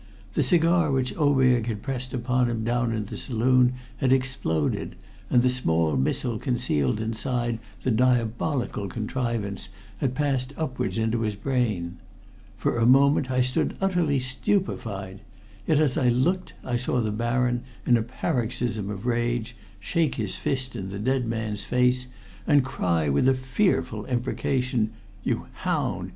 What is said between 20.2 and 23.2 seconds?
fist in the dead man's face, and cry